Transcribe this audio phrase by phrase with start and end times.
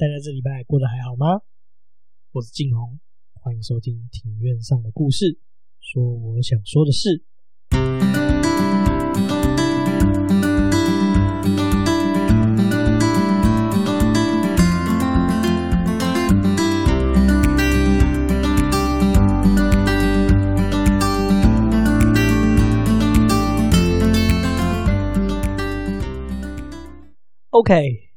[0.00, 1.42] 大家这礼拜过得还好吗？
[2.32, 2.98] 我是静红，
[3.34, 5.38] 欢迎收听庭院上的故事，
[5.78, 7.22] 说我想说的事。
[27.50, 28.09] OK。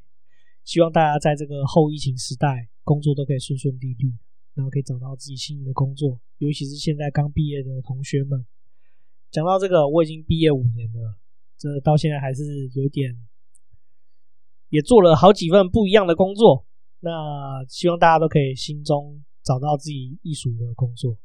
[0.64, 4.18] 希望大家在这个后疫情时代，工作都可以顺顺利利，
[4.54, 6.20] 然后可以找到自己心仪的工作。
[6.38, 8.46] 尤其是现在刚毕业的同学们，
[9.30, 11.18] 讲到这个，我已经毕业五年了，
[11.58, 13.18] 这到现在还是有点，
[14.70, 16.66] 也做了好几份不一样的工作。
[17.02, 21.18] 那希望大家都可以心中找到自己艺术的工作。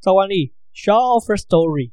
[0.00, 1.92] 照惯例，Share First Story。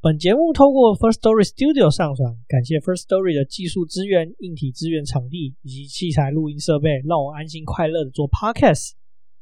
[0.00, 8.92] 本节目透过 First Story Studio 上传，感谢 First Story 的技术资源、硬体资源、场地以及器材录音设备，让我安心快乐的做 Podcast。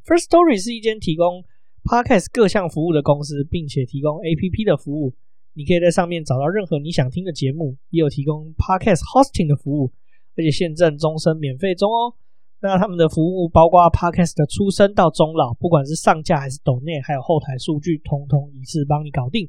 [0.06, 1.45] First Story 是一间提供
[1.84, 5.12] Podcast 各项服务的公司，并且提供 APP 的服务。
[5.53, 9.92] 你可以在上面找到任何你想听的节目，也有提供 Podcast Hosting 的服务，
[10.36, 12.14] 而且现正终身免费中哦。
[12.62, 19.47] 那他们的服务包括 Podcast 的出生到终老，不管是上架还是抖内，还有后台数据，通通一次帮你搞定。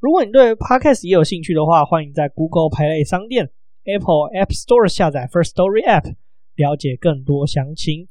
[0.00, 3.50] 如果你对 Podcast 也有兴趣的话，欢迎在 Google Play 商店、
[3.84, 6.14] Apple App Store 下载 First Story App，
[6.56, 8.08] 了解更多详情。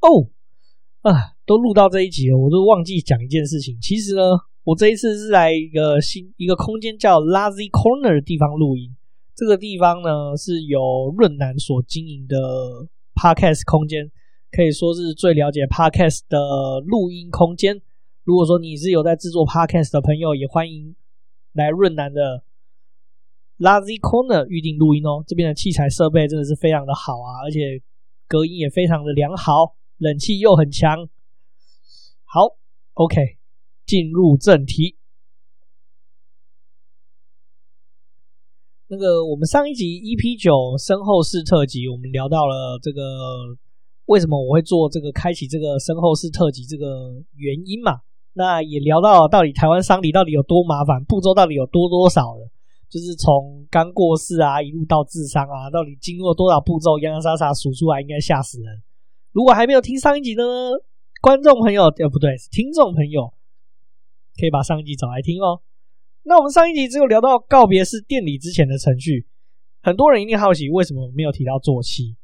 [0.00, 0.28] 哦，
[1.00, 3.80] 啊，都录到这一集了，我都忘记讲一件事情。
[3.80, 4.20] 其实呢，
[4.64, 8.94] 我这一次是来一个新一个空间叫 Lazy Corner 的地方录音。
[9.34, 12.36] 这个地方呢，是由润南所经营的
[13.14, 14.12] Podcast 空间。
[14.50, 17.82] 可以说是最了解 Podcast 的录音空间。
[18.24, 20.96] 如果说你是有在制作 Podcast 的朋友，也欢迎
[21.52, 22.42] 来润南的
[23.58, 25.22] Lazy Corner 预定录音哦。
[25.26, 27.82] 这边的器材设备真的是非常的好啊，而且
[28.26, 31.08] 隔音也非常的良好，冷气又很强。
[32.24, 32.56] 好
[32.94, 33.36] ，OK，
[33.84, 34.96] 进入正题。
[38.88, 43.58] 那个我们上一集 EP 九身后事特辑，我们聊到了这个。
[44.06, 48.00] 为什么我会做这个开启这个身后事特辑这个原因嘛？
[48.34, 52.50] 那也聊到到底台湾丧礼到底有多麻烦，步骤到底有多多少了？
[52.88, 58.82] 就是从刚过世啊，一路到治丧啊，到底经过多少步骤，洋洋洒洒数出来，应该吓死人。
[59.32, 60.44] 如果还没有听上一集呢，
[61.20, 63.32] 观众朋友，呃，不对，听众朋友，
[64.38, 65.62] 可以把上一集找来听哦。
[66.22, 69.26] 那我们上一集只有聊到告别式典礼之前的程序，
[69.82, 72.16] 很多人一定好奇为什么没有提到做七。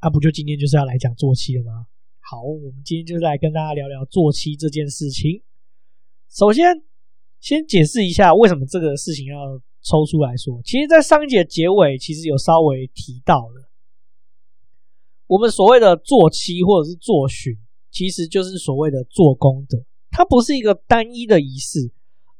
[0.00, 1.86] 啊，不就今天就是要来讲做七了吗？
[2.20, 5.42] 好，我们今天就是来跟大家聊聊做七这件事情。
[6.30, 6.84] 首先，
[7.40, 10.60] 先解释一下为什么这个事情要抽出来说。
[10.62, 13.68] 其实，在上一节结尾，其实有稍微提到了，
[15.26, 17.58] 我们所谓的做七或者是做旬，
[17.90, 19.84] 其实就是所谓的做功德。
[20.12, 21.90] 它不是一个单一的仪式，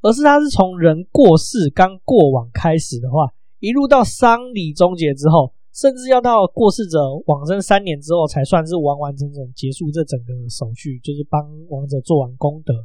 [0.03, 5.53] 而是它是从人过世刚过往开始的话，一路到丧礼终结之后。
[5.81, 12.85] 甚至要到过世者往生三年之后，才算是完完整整结束这整个手续，就是帮亡者做完功德。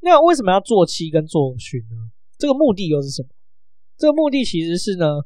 [0.00, 2.10] 那为什么要做七跟做旬呢？
[2.36, 3.28] 这个目的又是什么？
[3.96, 5.22] 这个目的其实是呢，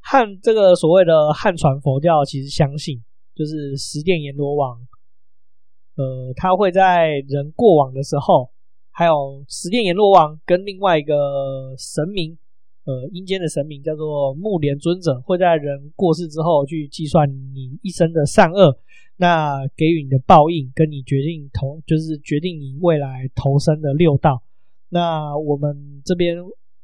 [0.00, 3.00] 汉这个所谓的汉传佛教其实相信，
[3.36, 4.84] 就是十殿阎罗王，
[5.94, 8.50] 呃，他会在人过往的时候，
[8.90, 12.36] 还有十殿阎罗王跟另外一个神明。
[12.84, 18.78] 呃，阴间的神明叫做木莲尊者，会在人过世之后去计算你一生的善恶，
[19.16, 24.42] 那给予你的报应，跟你决定投，就是决定你未来投生的六道。
[24.88, 26.36] 那我们这边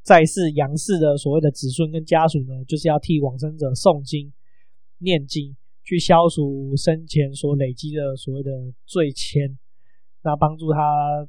[0.02, 4.32] 在世阳世的所谓的子孙跟家属呢，就是要替往生者诵经、
[4.98, 8.50] 念经，去消除生前所累积的所谓的
[8.84, 9.56] 罪愆，
[10.22, 11.26] 那帮助他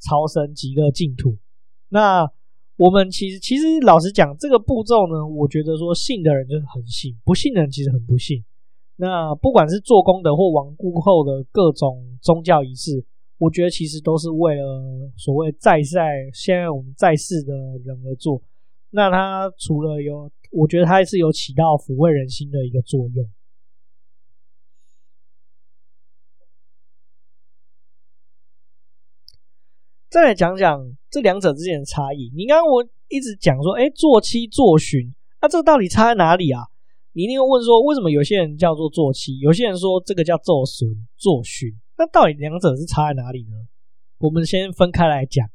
[0.00, 1.36] 超生极乐净土。
[1.90, 2.28] 那
[2.78, 8.44] 我们其实，其实老实讲，这个步骤呢，我觉得说信的人就是很信，不信的人其实很不信。
[8.94, 13.04] 那不管是做功德或亡故后的各种宗教仪式，
[13.38, 17.52] 我觉得其实都是为了所谓在在现在我们在世的
[17.84, 18.40] 人而做。
[18.90, 23.28] 那他除了有，我觉得他是有起到抚慰人心的一个作用。
[30.10, 32.32] 再来讲讲这两者之间的差异。
[32.34, 35.12] 你刚刚我一直讲说，哎，做七做旬，
[35.42, 36.62] 那、这个到底差在哪里啊？
[37.12, 40.88] 你一定会问说，为什么有些人叫做做七，有些人说这个叫做旬
[41.18, 41.68] 做旬？
[41.98, 43.68] 那到底两者是差在哪里呢？
[44.18, 45.46] 我们先分开来讲。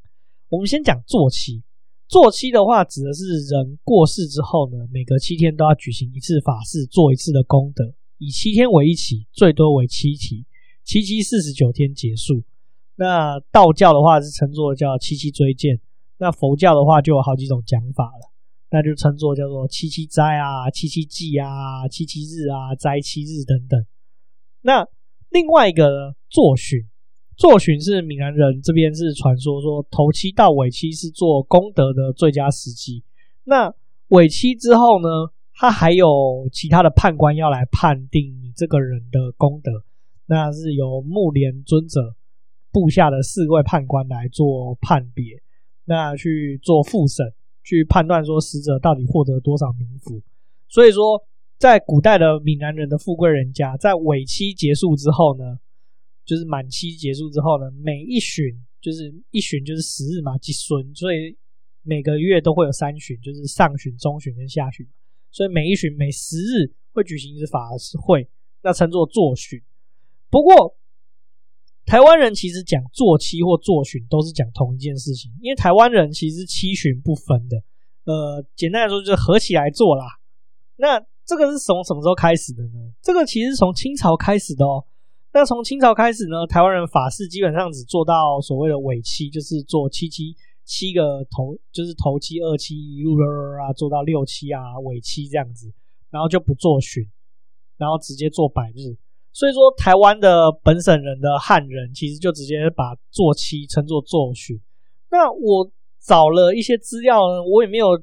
[0.49, 1.63] 我们先讲做七，
[2.07, 10.45] 做七的话，指的是人过世之后呢，每隔七天都要举行一次法事，做一次的功德，以七天为一期，最多为七期，
[10.83, 12.43] 七七四十九天结束。
[12.95, 15.79] 那道教的话是称作叫七七追荐，
[16.17, 18.31] 那佛教的话就有好几种讲法了，
[18.69, 23.83] 那就称作叫做七七斋啊、七七祭啊、七七日啊、斋七日等等。
[24.61, 24.87] 那
[25.29, 26.85] 另外一个呢，做旬。
[27.35, 33.03] 做旬是闽南人这边是传说说头七到尾七是做功德的最佳时机。
[33.43, 33.73] 那
[34.09, 35.07] 尾七之后呢，
[35.55, 39.71] 他还有其他的判官要来判定你这个人的功德，
[40.27, 42.13] 那是由目连尊者
[42.73, 45.41] 部下的四位判官来做判别，
[45.85, 47.25] 那去做复审，
[47.63, 50.21] 去判断说死者到底获得多少冥福。
[50.67, 51.23] 所以说，
[51.57, 55.59] 在古代的闽南人的富贵人家，在尾期结束之后呢。
[56.25, 58.45] 就是满期结束之后呢，每一旬
[58.79, 61.37] 就是一旬就是十日嘛，积孙，所以
[61.81, 64.87] 每个月都会有三旬，就是上旬、中旬跟下旬，
[65.31, 68.25] 所以每一旬每十日会举行一次法事会，
[68.61, 69.61] 那称作作旬。
[70.29, 70.73] 不过
[71.85, 77.57] 台湾人其实讲做七或做旬都是讲同一件事情，因为台湾人其实七旬不分的，
[78.05, 80.05] 呃，简单来说就是合起来做啦。
[80.77, 82.93] 那这个是从什么时候开始的呢？
[83.01, 84.85] 这个其实从清朝开始的哦。
[85.33, 93.15] 那从清朝开始呢，台湾人法事基本上只做到所谓的尾七，就是做七七七个头，就是头七、二七一路
[93.59, 95.73] 啊，做到六七啊，尾七这样子，
[96.09, 97.03] 然后就不做旬，
[97.77, 98.95] 然后直接做百日。
[99.33, 104.61] 所以说，台湾的本省人的汉人其实就直接把做七称作做旬。
[105.09, 105.69] 那我
[105.99, 107.19] 找了一些资料，
[107.51, 108.01] 我也没有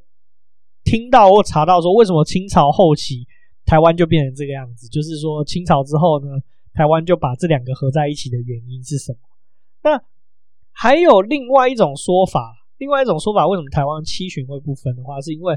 [0.85, 3.27] 听到或查到说为什么清朝后期
[3.65, 6.29] 台湾就变成这个样子，就是说清朝之后呢。
[6.73, 9.19] 台湾就把这两个合在一起的原因是什么？
[9.83, 10.01] 那
[10.71, 15.53] 还有另外一种说法，另外一种说法，为什么台湾七旬会不分的话，是因为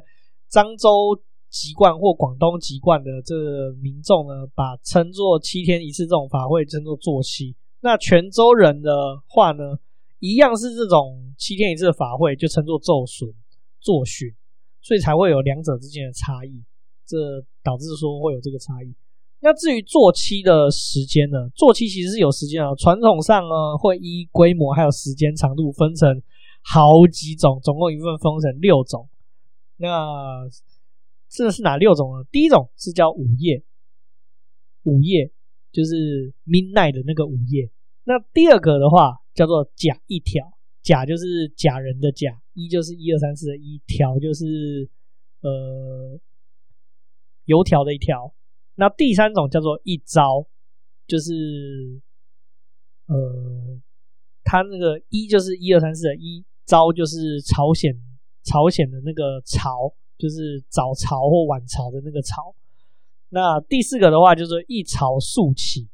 [0.52, 1.22] 漳州
[1.54, 7.56] 籍贯或广东籍贯的这民众呢，把称作七天一次这种法会称作做七。
[7.82, 8.90] 那泉州人的
[9.28, 9.78] 话呢，
[10.18, 13.32] 一样是这种七天一次的法会，就称作做旬、
[13.80, 14.34] 做旬，
[14.82, 16.64] 所以才会有两者之间的差异，
[17.06, 17.18] 这
[17.64, 18.92] 导致说会有这个差异。
[19.40, 21.50] 那至于做七的时间呢？
[21.54, 22.74] 做七其实是有时间啊。
[22.74, 26.20] 传统上呢，会依规模还有时间长度分成
[26.64, 29.08] 好几种，总共一共分成六种。
[29.78, 30.48] 那
[31.33, 32.24] 这是哪六种呢？
[32.31, 33.63] 第一种是叫午夜，
[34.83, 35.31] 午夜
[35.71, 37.71] 就是 midnight 的那个午夜。
[38.03, 40.53] 那第二个的话叫做甲一条，
[40.83, 44.88] 甲就是甲人的甲，一就是一二三四的一，条就是
[45.41, 46.19] 呃
[47.45, 48.31] 油条的一条。
[48.75, 50.45] 那第三种叫做一招，
[51.07, 52.00] 就是
[53.07, 53.81] 呃，
[54.44, 58.00] 它那个一就是一二三四的一，招就是朝鲜
[58.44, 62.56] 朝鲜的那个朝，就是早朝或晚朝的那个朝。
[63.30, 65.89] 那第四个的话就是一朝数起，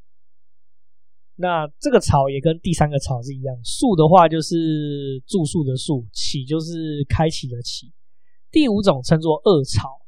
[1.36, 7.92] 那这个朝也跟第三个朝是一样，数的话就是住宿的宿，起就是开启的启。
[8.50, 9.98] 第五种称作二朝。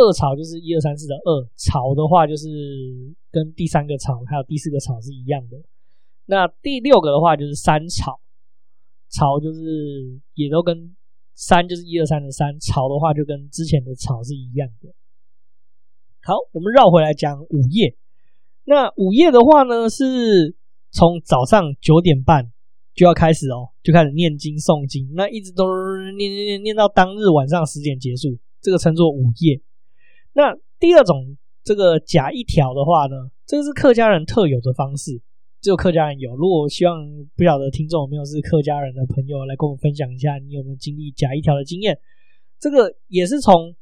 [0.00, 2.46] 二朝就是一二三四的二，朝的话就是
[3.32, 5.60] 跟第三个朝还有第四个朝是一样的。
[6.26, 8.20] 那第六个的话就是三朝，
[9.10, 10.94] 朝就是也都跟
[11.38, 14.92] 三就是一二三的三，朝的话就跟之前的朝是一样的。
[16.24, 17.96] 好，我们绕回来讲午夜。
[18.64, 20.56] 那午夜的话呢，是
[20.90, 22.50] 从早上九点半
[22.92, 25.64] 就要开始哦，就开始念经诵经，那一直都
[26.16, 29.62] 念念念念到当日晚上十点结束，这个称作午夜。
[30.32, 35.22] 那第二种这个甲一条的话呢，这个是客家人特有的方式，
[35.60, 36.34] 只有客家人有。
[36.36, 36.96] 如果希望
[37.36, 41.98] 不晓得听众有没有是客家人的朋友来跟我们分享一下，你有没有经历甲一条的经验？
[42.58, 43.74] 这个也是从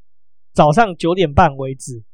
[0.53, 2.05] 早上九点半为止，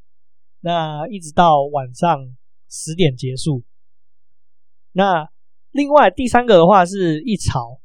[0.60, 2.36] 那一直到晚上
[2.68, 3.62] 十点结束。
[4.92, 5.28] 那
[5.70, 7.80] 另外第三个的话是一朝，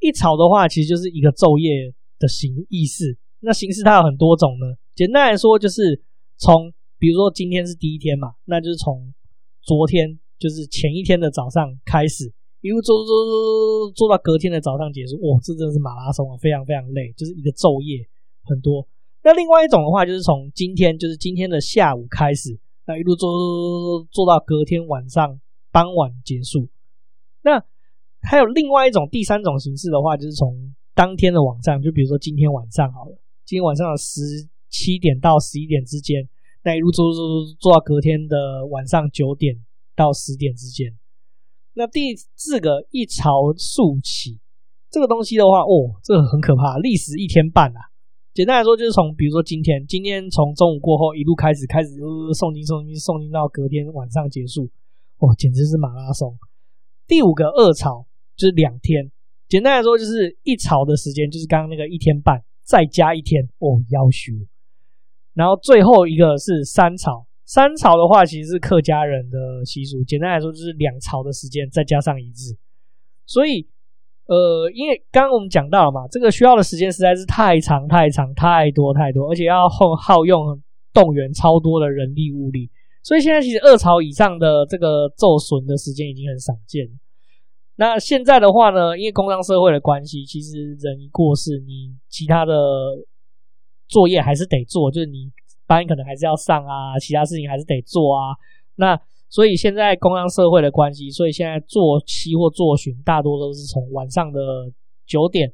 [0.00, 3.16] 一朝的话其实就是一个昼夜的形意思。
[3.40, 4.76] 那形式它有很多种呢。
[4.94, 6.02] 简单来说，就是
[6.36, 9.14] 从比如说今天是第一天嘛，那就是从
[9.62, 12.24] 昨天，就是前一天的早上开始，
[12.62, 15.14] 一路做做做做做到隔天的早上结束。
[15.20, 18.08] 哇，这真的是马拉松啊，非常非常累，就是一个昼夜
[18.42, 18.88] 很多。
[19.22, 25.38] 那另外一种的话，就是从今天，就是今天的下午开始，那一路做做做做做到隔天晚上
[25.70, 26.66] 傍晚结束。
[27.42, 27.62] 那
[28.22, 34.48] 还有另外一种第三种形式的话，就是从当天的晚上，就比如说今天晚上好了，今天晚上的十。
[34.72, 36.28] 七点到十一点之间，
[36.62, 39.52] 那一路做做做做到隔天的晚上九点
[40.00, 40.96] 到十点之间。
[41.74, 44.40] 那第四个一朝数起，
[44.90, 47.80] 这个东西的话，哦，这个很可怕，历时一天半啊。
[48.32, 51.90] 简单来说，就是从比如说今天，今天从中午过后一路开始，开始
[52.32, 54.70] 诵经诵经诵经到隔天晚上结束，
[55.18, 56.38] 哦，简直是马拉松。
[57.06, 59.10] 第五个二朝就是两天，
[59.48, 64.32] 简单来说就是一朝的时间就是刚刚那个一天半，再加一天，哦，夭寿。
[65.34, 72.54] 然后最后一个是三朝，三朝的话其实是客家人的习俗，简单来说就是两朝的时间再加上一日，
[73.26, 73.68] 所以。
[74.26, 82.70] 呃，因为刚刚我们讲到了嘛，这个需要的时间实在是太长、太长、太多、太多，而且要耗耗用动员超多的人力物力，
[83.02, 86.88] 所以现在其实二朝以上的这个奏损的时间已经很少见。
[87.74, 92.54] 那现在的话呢，因为工商社会的关系，其实人一过世，你其他的
[93.88, 95.32] 作业还是得做，就是你
[95.70, 98.34] 班可能还是要上啊，其他事情还是得做啊。
[98.74, 104.40] 那所以现在工商社会的关系，所以现在做期或做旬，大多都是从晚上的
[105.06, 105.52] 九点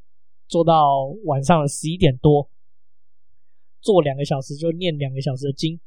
[0.49, 2.49] 做到晚上的十一点多，
[3.83, 5.79] 做两个小时就念两个小时的经。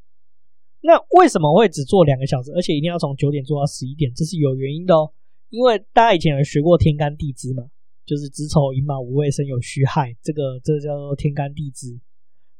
[0.81, 4.13] 那为什么会只做两个小时，而且一定要从九点做到十一点？
[4.13, 5.11] 这是有原因的哦。
[5.49, 7.63] 因为大家以前有学过天干地支嘛，
[8.05, 11.99] 就是子丑寅卯午未申酉戌亥，这个这个叫做天干地支。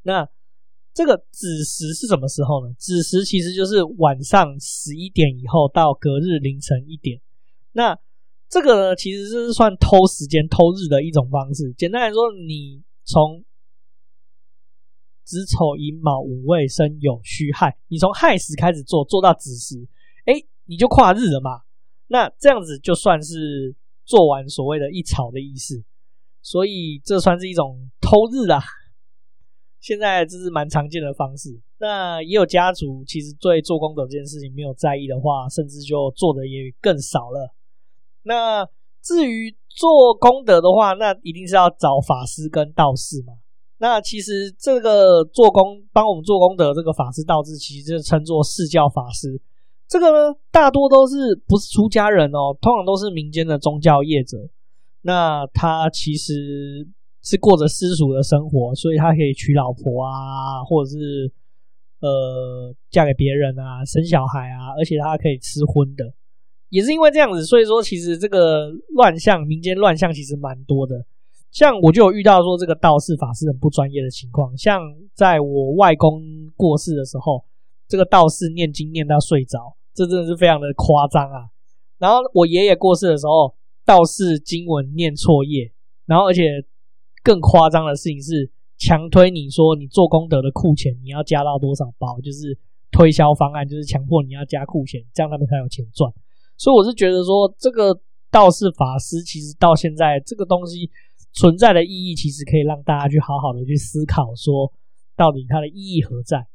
[0.01, 0.27] 那
[0.99, 2.73] 这个子时是什么时候呢？
[2.77, 7.21] 子时其实就是晚上十一点以后到隔日凌晨一点。
[7.71, 7.97] 那
[8.49, 11.71] 这个呢，其实是算偷时间、偷日的一种方式。
[11.77, 13.45] 简单来说，你从
[15.23, 19.87] 子丑寅卯午未申酉戌亥，你从亥时开始做，做到子时，
[20.25, 20.33] 哎，
[20.65, 21.61] 你就跨日了嘛。
[22.07, 25.81] 那这样子就算是做完所谓的一朝的意思。
[26.41, 28.61] 所以这算是一种偷日啦。
[29.79, 37.53] 现在这是蛮常见的方式，那也有家族其实对做功德这件事情没有在意的话，甚至就做的也更少了。
[38.23, 38.67] 那
[39.01, 43.33] 至于做功德的话，那一定是要找法师跟道士嘛。
[43.77, 49.41] 那其实这个做功帮我们做功德这个法师道士，其实就称作释教法师。
[49.87, 54.37] 这个呢，大多都是不是出家人哦，通常都是民间的宗教业者。
[55.03, 56.85] 那他其实。
[57.21, 61.31] 是过着私塾的生活，所以他可以娶老婆啊，或者是
[61.99, 66.13] 呃嫁给别人啊，生小孩啊，而且他可以吃荤的，
[66.69, 71.05] 也是因为这样子，所以说其实这个乱象，民间乱象其实蛮多的。
[71.51, 74.81] 像我就有遇到说这个道士法师很不专业的情况，像
[75.13, 76.23] 在我外公
[76.55, 77.43] 过世的时候，
[77.87, 81.49] 这个道士念经念到睡着，这真的是非常的夸张啊。
[81.97, 83.53] 然后我爷爷过世的时候，
[83.85, 85.73] 道士经文念错页，
[86.05, 86.63] 然后而且。
[87.23, 92.57] 更夸张的事情是强推你说你做功德的库钱你要加到多少包，就是
[92.91, 96.11] 推销方案，就是强迫你要加库钱，这样他们才有钱赚。
[96.57, 97.99] 所以我是觉得说，这个
[98.31, 100.89] 道士法师其实到现在这个东西
[101.33, 104.71] 存在的意义，其实可以让大家去好好的去思考，说
[105.15, 106.47] 到底它的意义何在。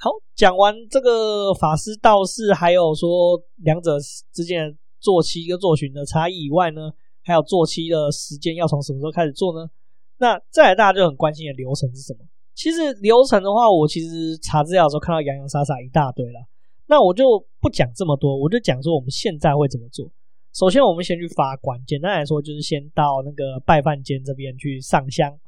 [0.00, 3.98] 好，讲完这个法师道士，还有说两者
[4.32, 6.92] 之间做期跟做旬的差异以外呢，
[7.28, 9.68] 还有做期的时间要从什么时候开始做呢？
[10.16, 12.24] 那再来大家就很关心的流程是什么？
[12.54, 16.40] 其实流程的话，我其实查资料的时候看到洋洋洒洒一大堆了。
[16.86, 20.10] 那我就不讲这么多，我就讲说我们现在会怎么做。
[20.54, 25.38] 首先，我们先去发馆，简单来说就是先到那个拜饭间这边去上香。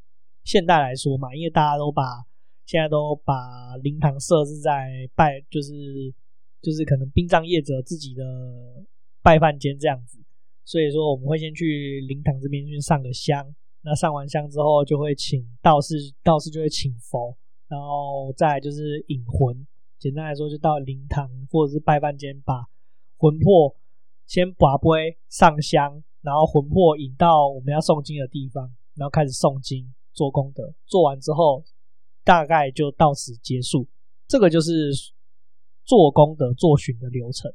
[0.45, 2.03] 现代来说嘛，因为大家都把
[2.67, 6.15] 现在都把灵堂设置在拜，就是
[6.61, 8.23] 就是可能殡葬业者自己的
[9.23, 10.20] 拜饭间这样子。
[10.71, 13.45] 所以说，我们会先去灵堂这边去上个香。
[13.83, 17.37] 那上完香之后，就会请道士，道士就会请佛，
[17.67, 19.67] 然后再就是引魂。
[19.99, 22.65] 简单来说，就到灵堂或者是拜饭间，把
[23.17, 23.75] 魂魄
[24.29, 30.73] 先跋杯上香，然后魂魄引到我们要诵经的地方，然后开始诵经做功德。
[30.87, 31.65] 做完之后，
[32.23, 33.89] 大概就到此结束。
[34.29, 34.93] 这个就是
[35.83, 37.53] 做功德做旬的流程。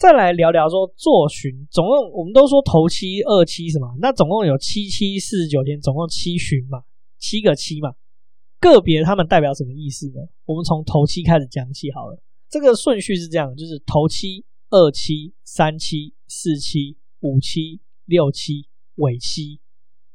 [0.00, 6.84] 再来聊聊说做巡，总共我们都说头七、二七什么，那总共有七七四十九天，总共七巡嘛，
[7.18, 7.92] 七个七嘛，
[8.58, 10.14] 个别他们代表什么意思呢？
[10.46, 12.18] 我们从头七开始讲起好了。
[12.48, 19.60] 这个顺序是这样，就是头七、二七、三七、四七、五七、六七、尾七，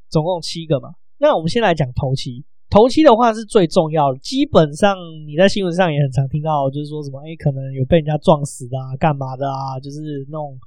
[0.08, 0.94] 总共七个嘛。
[1.18, 2.44] 那我们先来讲头七。
[2.68, 4.96] 头七的话是最重要的，基本上
[5.26, 10.58] 你在新闻上也很常听到，就是说什么，哎，可能有被人家撞死的啊，干嘛的啊，就是那种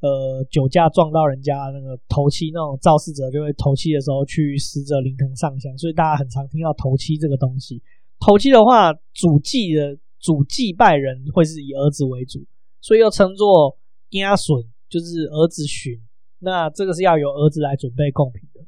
[0.00, 7.82] 呃酒驾撞到人家那个头七那种肇事者，就会头七的时候去死者灵堂上香，所以大家很常听到头七这个东西。
[8.18, 12.40] 头七的话，主祭的主祭拜人会是以儿子为主，
[12.80, 13.78] 所以又称作
[14.10, 16.00] 家孙，就是儿子寻。
[16.40, 18.60] 那这个是要由儿子来准备贡品的。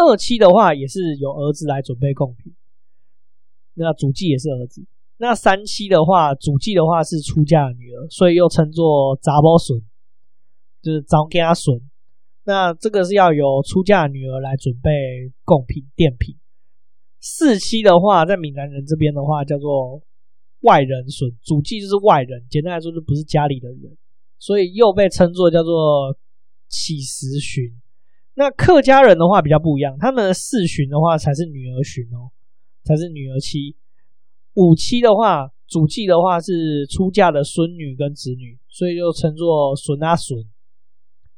[0.00, 2.54] 二期的话也是由儿子来准备贡品，
[3.74, 4.86] 那主祭也是儿子。
[5.18, 9.82] 那三期的话，主祭的话是出嫁女儿，所以又称作杂包笋，
[10.80, 11.78] 就是查囝孙。
[12.44, 16.34] 那这个是要由出嫁女儿来准备贡品垫品。
[17.20, 20.00] 四期的话，在闽南人这边的话叫做
[20.60, 23.94] 外人笋，主祭就是外人，简单来说就不是家里的人，
[24.38, 26.16] 所以又被称作叫做
[26.68, 27.70] 乞食旬。
[28.34, 32.30] 那客家人的话比较不一样，他们的四旬的话才是女儿旬哦，
[32.84, 33.76] 才是女儿期。
[34.54, 40.44] 五妻的话，主祭的话是出嫁的孙女跟子女，所以就称作孙啊孙，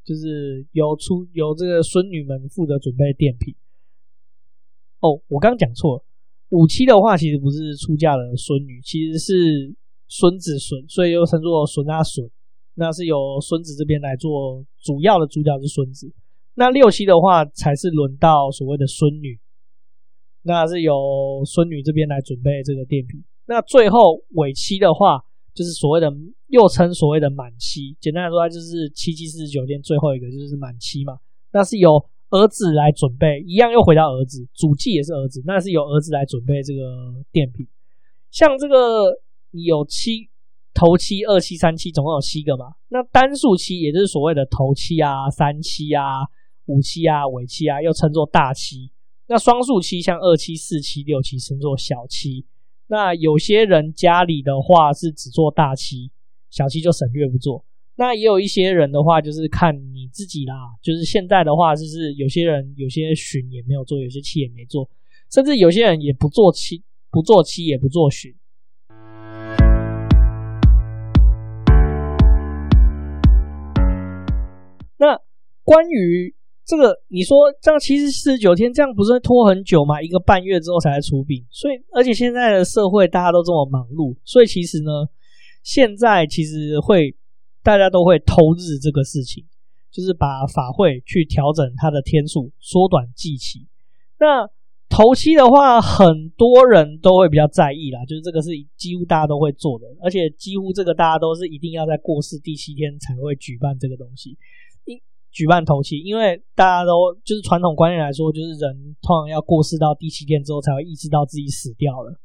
[0.04, 3.54] 就是由出由这个孙女们负责准备奠品。
[5.00, 6.04] 哦，我刚刚讲错了，
[6.50, 9.74] 五妻的话其实不是出嫁的孙女，其实是
[10.08, 12.30] 孙子孙，所以又称作孙啊孙。
[12.74, 16.10] 那是由孙子这边来做主要的主角是孙子。
[16.54, 19.38] 那六期的话才是轮到所谓的孙女。
[20.42, 23.22] 那是由孙女这边来准备这个电瓶。
[23.46, 25.20] 那最后尾期的话，
[25.54, 26.12] 就是所谓的
[26.48, 27.96] 又称所谓的满期。
[28.00, 31.18] 简单来说，就是七七四十九天最后一个就是满期嘛。
[31.52, 36.80] 那是由儿子来准备，一样又回到儿子，主祭也是儿子，那是由儿子来准备这个
[37.30, 37.66] 电瓶。
[38.30, 39.12] 像这个
[39.50, 40.28] 有七
[40.74, 42.74] 头七、二七、三七，总共有七个嘛。
[42.88, 46.22] 那单数七，也就是所谓的头七啊、三七啊、
[46.66, 48.90] 五七啊、尾七啊，又称作大七。
[49.28, 52.44] 那双数七像二七、四七、六七称作小七。
[52.88, 56.10] 那有些人家里的话是只做大七，
[56.50, 57.64] 小七就省略不做。
[57.96, 64.88] 那也有一些人的话就是看你自己啦，就是现在的话就是有些人有些旬也没有做，有些七也没做，
[65.30, 68.34] 甚至有些人也不做七，不做七也不做旬。
[74.98, 75.18] 那
[75.62, 80.00] 关于这个你说这样七七四十九天，这样不是拖很久吗？
[80.00, 84.90] 一个半月之后才出殡，所以而且现在的社会大家都这么忙碌，所以其实呢，
[85.64, 87.16] 现在其实会
[87.62, 89.44] 大家都会偷日这个事情，
[89.90, 93.66] 就是把法会去调整它的天数，缩短祭期。
[94.20, 94.48] 那
[94.88, 104.38] 头七的话，很多人都会比较在意啦，就是这个是几乎大家都会做的，而且几乎这个大家都是一定要在过世第七天才会举办这个东西。
[105.32, 112.20] 举办头七，因为大家都就是传统观念来说，就是人通常要过世到第七天之后才会意识到自己死掉了，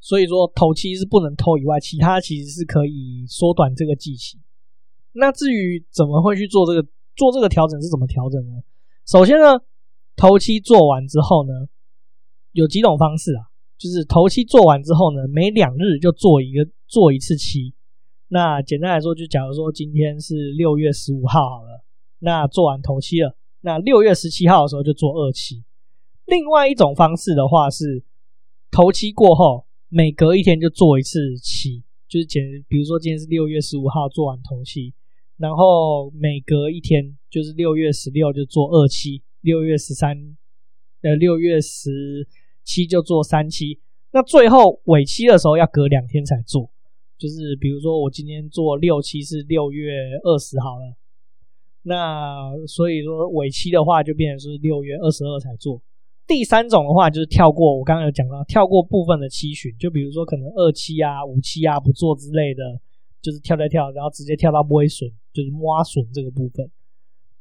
[0.00, 4.40] 所以说头七是不能偷以外，其他其实是可以缩短这个祭期。
[5.12, 8.60] 那至于怎么会去做这个做这个调整是怎么调整呢？
[9.06, 9.60] 首先呢，
[10.16, 11.52] 头七做完之后呢，
[12.50, 13.46] 有几种方式啊，
[13.78, 17.72] 就是头七做完之后呢，每两日就做一个做一次七。
[18.28, 21.84] 那简单来说，就假如说今天是六月十五号好了。
[22.24, 25.64] 那做完头期了，那六月十七号的时候就做二期。
[26.26, 28.04] 另外一种方式的话是，
[28.70, 34.94] 头期过后每隔一天就做一次期，就是简，比如说今天是六月十五号做完头期，
[35.36, 40.36] 然后每隔一天就是六月十六就做二期，六月十三，
[41.02, 42.28] 呃，六月十
[42.62, 43.80] 七就做三期。
[44.12, 46.70] 那最后尾期的时候要隔两天才做，
[47.18, 50.94] 就是比如说我今天做六期是六月二十号了。
[51.82, 55.80] 那所以说尾期的话就变成是六月二十二才做。
[56.26, 62.62] 第三种的话就是跳过，我刚刚有讲到跳过部分的七旬，就比如说可能二七啊、五七啊不做之类的，
[63.20, 66.70] 就是跳跳跳，然后直接跳到尾旬，就是摸笋这个部分。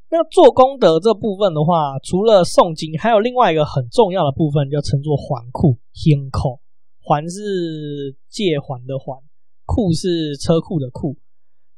[0.09, 6.59] 那做功德这部分的话，除了诵经，还有另外一个很重要的部分，就称作还库天口。
[7.03, 9.23] 还是借还的还，
[9.65, 11.17] 库是车库的库。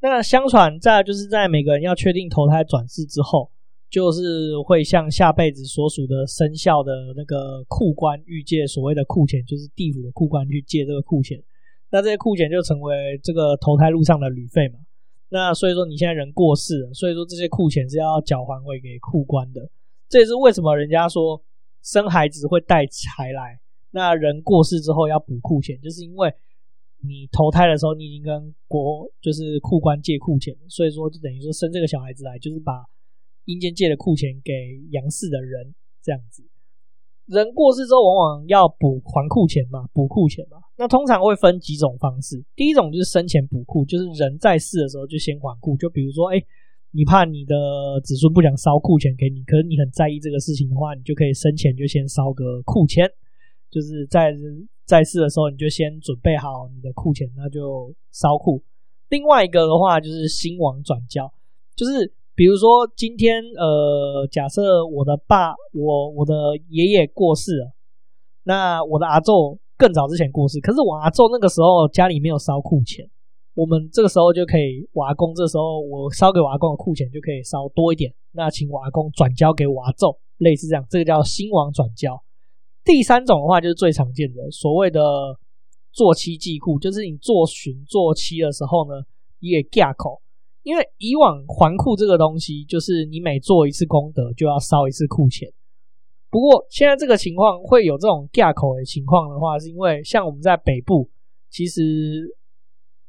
[0.09, 3.49] 那相传，在就是在每个人要确定投胎转世之后，
[3.89, 11.41] 就是会向下辈子所属的生肖的那个库官欲借所谓的库钱，就是地府的库官去借这个库钱。
[11.89, 14.79] 那这些库钱就成为这个投胎路上的旅费嘛。
[15.29, 19.69] 那所以说你现在人过世了，所以说这些库钱是要缴还回给库官的。
[20.09, 21.41] 这也是为什么人家说
[21.81, 23.57] 生孩子会带财来，
[23.91, 26.33] 那人过世之后要补库钱，就是因为。
[27.05, 32.85] 你投胎的时候，你已经跟国就是库官借库钱，所以说就等于说生这个小孩子来，就是把
[33.45, 34.53] 阴间借的库钱给
[34.91, 36.43] 阳世的人这样子。
[37.25, 40.57] 人过世之后，往往要补还库钱嘛，补库钱嘛。
[40.77, 46.41] 那通常会分几种方式，第一种就是生前补库，就是人在世的时候就先还库，就比如说，哎，
[46.91, 47.55] 你怕你的
[48.03, 53.09] 子孙不想烧库钱给你，可是你很在意这个事情的话，你就可以生前就先烧个库钱，
[53.73, 54.35] 就是在。
[54.85, 58.61] 在世的时候，你就先准备好你的库钱，那就烧库。
[59.07, 61.25] 另外一个的话，就是新亡转交，
[61.73, 66.33] 就是比如说今天呃，假设我的爸我我的
[66.67, 67.71] 爷爷过世了，
[68.43, 73.09] 那我的阿祖更早之前过世，可是我阿祖那个时候家里没有烧库钱，
[73.55, 82.21] 我们这个时候就可以，我阿公这时候我烧给我阿公的库钱就可以烧多一点，那请我阿公转交给我阿祖，类似这样，这个叫新亡转交。
[82.83, 85.01] 第三种的话就是最常见的所谓的
[85.91, 89.05] 做妻祭库，就是你做旬做妻的时候呢，
[89.39, 90.21] 也架口，
[90.63, 95.49] 因为以往还库这个东西，就是你每做一次功德就要烧一次库钱。
[96.29, 101.09] 不过现在这个情况会有这种架口的情况的话，是因为像我们在北部，
[101.49, 102.35] 其实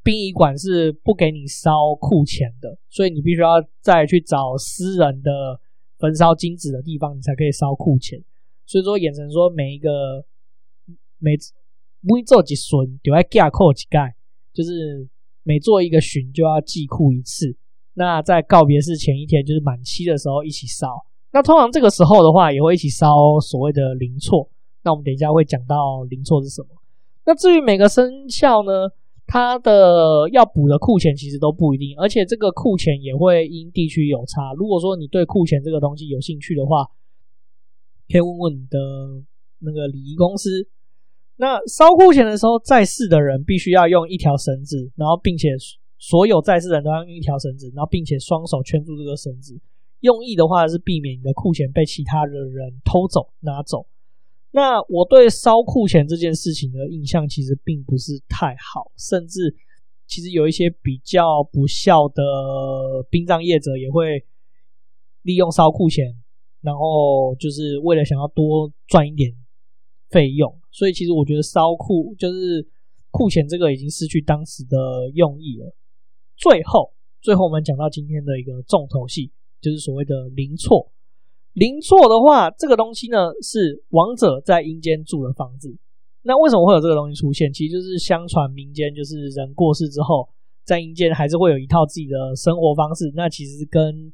[0.03, 5.59] 殡仪馆是不给你烧库钱的，所以你必须要再去找私人的
[5.97, 8.23] 焚烧金纸的地方，你才可以烧库钱。
[8.65, 10.25] 所以说，衍生说每一个
[11.19, 11.37] 每
[12.01, 14.15] 每做一旬就要加扣几盖，
[14.53, 15.07] 就是
[15.43, 17.55] 每做一个旬就要祭库一次。
[17.93, 20.87] 那在告别式前一天，就是满期的时候一起烧。
[21.31, 24.49] 那通常这个时候的话，也会一起烧所谓的灵错。
[24.83, 26.67] 那我们等一下会讲到灵错是什么。
[27.25, 28.89] 那至于每个生肖呢，
[29.25, 34.53] 它的要补的库钱其实都不一定，而且这个库钱也会因地区有差。
[34.55, 36.85] 如果说你对库钱这个东西有兴趣的话，
[38.09, 38.77] 可以问问你的
[39.59, 40.67] 那个礼仪公司。
[41.37, 45.49] 那烧库钱的时候，在世的人必须要用一条绳子，然后并且
[45.97, 49.59] 所有在世的人都要用一条绳子，然后并且双手圈住这个绳子。
[50.01, 53.87] 用意的话是避免你的库钱被其他的人偷走拿走。
[54.51, 59.53] 那我对烧库钱这件事情的印象其实并不是太好，甚至
[60.07, 62.23] 其实有一些比较不孝的
[63.09, 64.23] 殡葬业者也会
[65.23, 66.15] 利用烧库钱。
[66.65, 69.31] 然后就是为了想要多赚一点
[70.09, 72.67] 费用，所以其实我觉得烧库就是
[73.11, 75.73] 库钱这个已经失去当时的用意了。
[76.35, 80.91] 最后，最后我们讲到今天的一个重头戏，就是所谓的灵错。
[81.53, 85.77] 灵错的话，这个东西呢是亡者在阴间住的房子。
[86.23, 87.53] 那为什么会有这个东西出现？
[87.53, 90.27] 其实就是相传民间就是人过世之后，
[90.65, 93.09] 在阴间还是会有一套自己的生活方式。
[93.15, 94.11] 那其实跟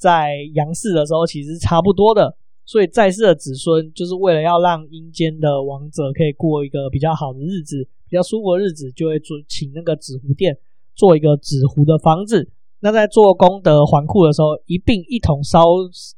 [0.00, 2.34] 在阳世的时候其实差不多的，
[2.64, 10.56] 所以在世的子孙就是为了要让阴间的亡者可以过一个比较好的日子，比较舒服的日子，就会做请那个纸糊店
[10.94, 12.48] 做一个纸糊的房子。
[12.80, 15.66] 那在做功德还库的时候，一并一同烧，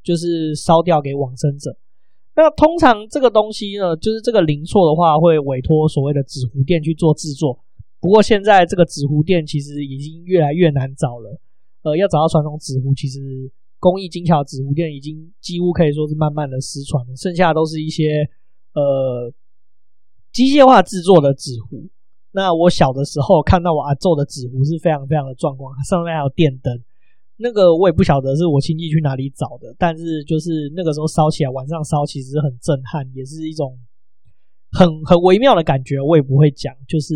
[0.00, 1.76] 就是烧掉给往生者。
[2.36, 7.58] 那通常这个东西呢，就是这个灵错的话，会委托所谓的纸糊店去做制作。
[7.98, 11.40] 不过现在这个纸糊店其实已经越来越难找了，
[11.82, 13.50] 呃，要找到传统纸糊其实。
[13.82, 18.30] 工艺精巧的纸糊店已经几乎可以说是慢慢的失传了，剩下都是一些
[18.74, 19.28] 呃
[20.32, 21.90] 机械化制作的纸糊。
[22.30, 26.72] 那我小的时候看到我阿祖的纸糊是非常非常的壮观，上面还有电灯。
[27.38, 33.76] 那个我也不晓得是我亲戚去哪里找的，但是就是那个时候烧起来，晚上烧其实很震撼，也是一种
[34.70, 36.00] 很很微妙的感觉。
[36.00, 37.14] 我也不会讲，就是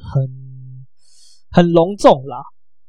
[0.00, 0.86] 很
[1.50, 2.42] 很隆重啦。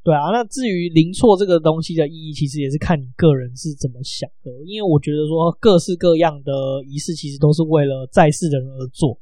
[0.08, 4.50] 对啊，那至于零错这个东西的意义，其实也是看你个人是怎么想的。
[4.66, 6.54] 因为我觉得说各式各样的
[6.88, 9.20] 仪式，其实都是为了在世的人而做。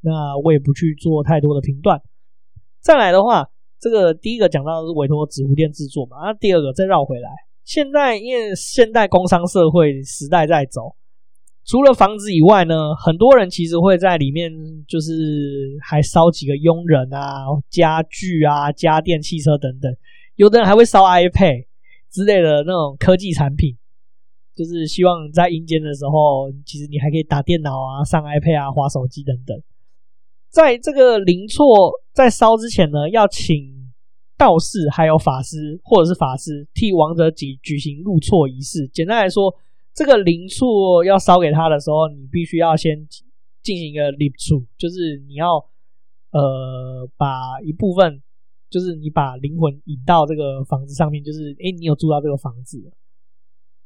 [0.00, 2.00] 那我也不去做太多的评断。
[2.80, 3.46] 再来的话，
[3.78, 7.28] 这个第一个讲到是委托纸糊店制作嘛，那第二个再绕回来，
[7.62, 10.96] 现在因为现代工商社会时代在走，
[11.66, 14.50] 除了房子以外呢，很多人其实会在里面
[14.88, 15.12] 就是
[15.82, 19.94] 还烧几个佣人啊、家具啊、家电、汽车等等。
[20.36, 21.66] 有的人还会烧 iPad
[22.10, 23.76] 之类的那种科技产品，
[24.54, 29.56] 就是希望在阴间的时候，其实你还可以打电脑啊、上 iPad 啊、滑手机等等。
[30.50, 33.92] 在这个灵错在烧之前呢，要请
[34.36, 38.88] 道士还有法师或者是法师替亡者举举行入错仪式。
[38.88, 39.54] 简单来说，
[39.94, 43.06] 这个灵错要烧给他的时候，你必须要先
[43.62, 45.64] 进行一个礼处，就是你要
[46.32, 48.20] 呃把一部分。
[48.74, 52.90] 就是你把灵魂引到这个房子上面，就是诶，你有住到这个房子，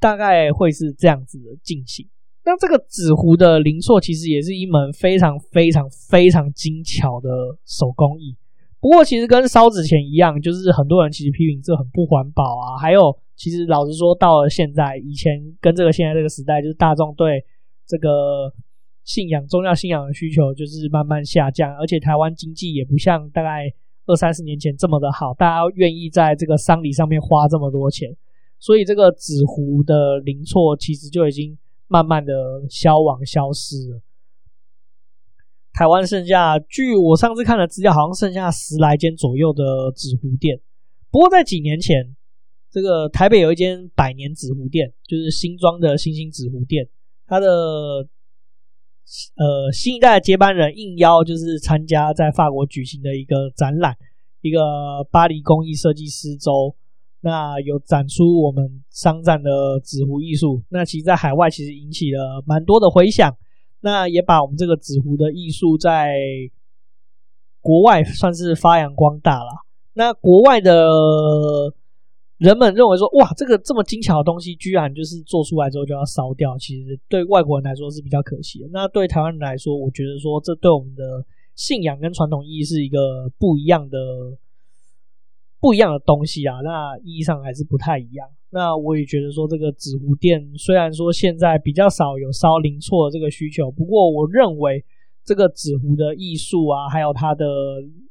[0.00, 2.08] 大概会是这样子的进行。
[2.42, 7.28] 那这个纸糊的灵错其实也是一门非常非常非常精巧的
[7.66, 8.34] 手工艺。
[8.80, 12.78] 不过其实跟烧纸钱一样，就是很多人其实批评这很不环保啊。
[12.80, 17.44] 还有，其实老实说，到了现在，以前跟这个现在这个时代，就是大众对
[17.86, 18.50] 这个
[19.04, 23.70] 信仰、宗教信仰的需求就是慢慢下降，而且台湾经济也不像大概。
[24.08, 28.08] 二三十年前这么的好，大家愿意在这个丧礼上面花这么多钱，
[28.58, 32.32] 所以这个纸糊的灵错其实就已经慢慢的
[32.70, 34.00] 消亡消失了。
[35.74, 40.58] 台湾剩下，据我上次看的资料，好像剩下十来间左右的纸糊店。
[41.10, 42.16] 不过在几年前，
[42.70, 46.88] 这个台北有一间百年纸糊店，就是新庄的新兴纸糊店，
[47.26, 47.46] 它的
[49.36, 53.96] 呃新一代接班人应邀就是参加在法国举行的一个展览，
[54.42, 54.60] 一个
[55.10, 56.74] 巴黎工艺设计师周，
[57.20, 63.36] 那有展出我们商战的纸壶艺术，那其实在海外其实引起了蛮多的回响，
[63.80, 66.14] 那也把我们这个纸壶的艺术在
[67.60, 69.64] 国外算是发扬光大了。
[69.94, 70.72] 那国外的。
[72.38, 78.68] 人们认为说，哇，这个这么精巧的东西，居然就是做出来之后就要烧掉，其实对外国人来说是比较可惜的。
[78.72, 81.02] 那对台湾人来说，我觉得说，这对我们的
[81.56, 83.98] 信仰跟传统意义是一个不一样的、
[85.60, 86.60] 不一样的东西啊。
[86.60, 88.28] 那意义上还是不太一样。
[88.50, 94.84] 那我也觉得说，这个纸壶店虽然说现在比较少有烧零错的这个需求，不过我认为
[95.24, 97.44] 这个纸壶的艺术啊，还有它的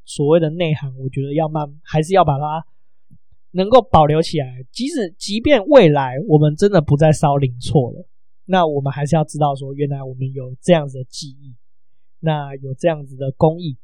[0.04, 2.62] 所谓的内涵，我觉得要慢，还是要把它。
[3.52, 8.08] 能够保留起来，即使即便未来我们真的不再烧零错了，
[8.46, 11.56] 那我们还是要知道说，原来我们有这样子的记忆，
[12.20, 13.78] 那有这样子的工艺，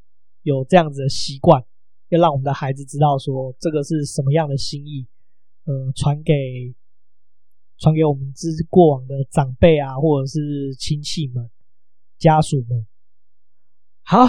[0.43, 1.63] 有这样子的习惯，
[2.09, 5.07] 要让我们的孩子知道说，这个是什么样的心意，
[5.65, 6.75] 呃，传给
[7.77, 11.49] 传给我们之过往的长辈啊，或者是亲戚们、
[12.17, 12.85] 家属们。
[14.03, 14.27] 好，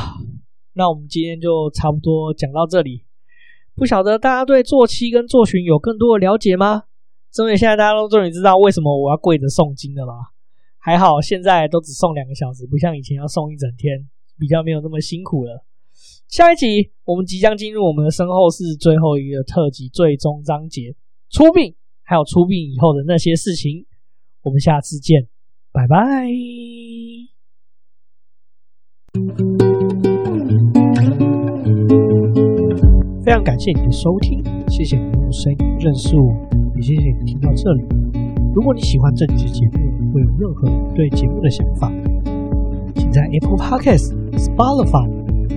[0.73, 3.05] 那我们今天就差不多讲到这里。
[3.77, 6.85] 不晓得大家对坐七跟坐旬有更多的了解吗？
[7.31, 10.13] 所以现在大家都终于知道为什么我要跪着诵经了吧？
[10.79, 14.09] 还好现在都只诵两个小时，不像以前要诵一整天，
[14.39, 15.65] 比较没有那么辛苦了。
[16.29, 20.95] 下一集我们即将进入我们的身后事最后一个特辑最终章节——
[21.31, 23.87] 出殡，还有出殡以后的那些事情。
[24.43, 25.27] 我们下次见，
[25.73, 26.29] 拜拜。
[33.35, 36.33] 非常感谢你的收听，谢谢你用声音认识我，
[36.77, 37.83] 也谢谢你听到这里。
[38.55, 41.91] 如果你喜欢这期节目，或有任何对节目的想法，
[42.95, 45.11] 请在 Apple Podcasts、Spotify、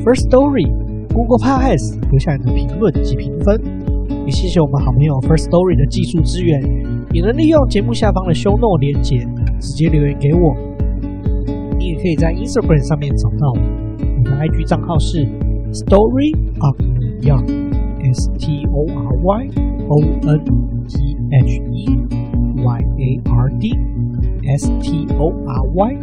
[0.04, 0.68] First Story、
[1.14, 3.62] Google Podcasts 留下你的评论及评分。
[4.26, 6.60] 也谢谢我们好朋友 First Story 的技术支援，
[7.14, 9.18] 也能利用节目下方的 Show Note 连结
[9.60, 10.56] 直接留言给我。
[11.78, 13.60] 你也可以在 Instagram 上面找到我，
[14.02, 15.28] 我的 IG 账号是
[15.72, 16.34] Story
[17.18, 19.50] of Young, S T O R Y
[19.90, 21.88] O N T H E
[22.56, 23.78] Y A R D,
[24.48, 25.98] S T O R Y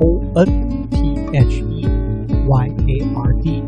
[0.00, 1.86] O N T H E
[2.46, 3.62] Y A R D。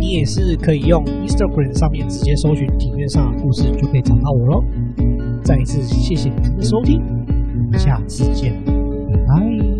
[0.00, 4.64] 你也是可以用 Instagram 上面直接搜寻“庭院上的故事”，就可以找到我喽。
[5.42, 7.02] 再一次谢谢您的收听，
[7.66, 9.77] 我们下次见，拜拜。